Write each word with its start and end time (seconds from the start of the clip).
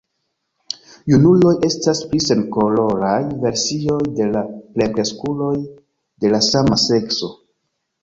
Junuloj 1.13 1.51
estas 1.67 2.01
pli 2.13 2.21
senkoloraj 2.29 3.19
versioj 3.45 4.01
de 4.23 4.33
la 4.33 4.45
plenkreskuloj 4.57 5.55
de 5.61 6.37
la 6.37 6.45
sama 6.53 6.85
sekso. 6.91 7.35